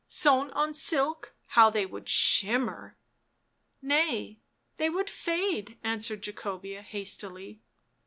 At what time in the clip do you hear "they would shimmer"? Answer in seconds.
1.69-2.97